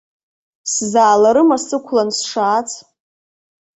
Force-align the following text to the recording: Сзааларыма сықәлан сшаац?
Сзааларыма 0.71 1.57
сықәлан 1.65 2.09
сшаац? 2.17 2.69